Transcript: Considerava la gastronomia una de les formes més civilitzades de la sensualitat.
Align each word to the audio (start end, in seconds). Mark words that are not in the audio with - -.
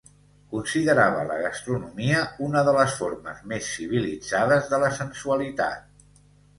Considerava 0.53 1.25
la 1.27 1.35
gastronomia 1.41 2.23
una 2.47 2.65
de 2.71 2.75
les 2.79 2.97
formes 3.05 3.45
més 3.55 3.71
civilitzades 3.77 4.75
de 4.75 4.85
la 4.87 4.93
sensualitat. 5.01 5.91